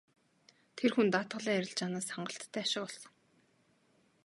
Тэр 0.77 0.91
хүн 0.93 1.07
даатгалын 1.13 1.57
арилжаанаас 1.59 2.07
хангалттай 2.11 2.63
ашиг 2.65 2.81
олдог. 2.87 3.13